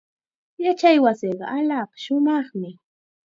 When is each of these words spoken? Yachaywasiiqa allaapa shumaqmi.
Yachaywasiiqa 0.63 1.45
allaapa 1.57 1.95
shumaqmi. 2.03 2.69